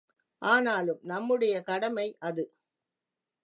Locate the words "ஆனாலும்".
0.41-0.99